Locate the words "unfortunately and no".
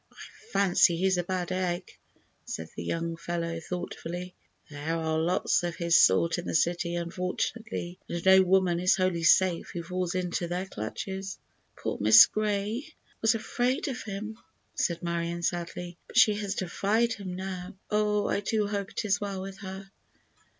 6.95-8.41